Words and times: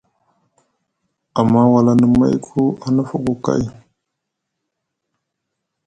Amma 1.39 1.61
walani 1.73 2.07
mayku 2.17 2.61
a 2.85 2.87
nufuku 2.95 3.33
kay. 3.45 3.63